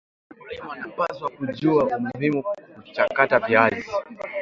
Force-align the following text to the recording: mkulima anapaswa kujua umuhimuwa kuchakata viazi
mkulima 0.31 0.73
anapaswa 0.73 1.29
kujua 1.29 1.97
umuhimuwa 1.97 2.55
kuchakata 2.75 3.39
viazi 3.39 3.91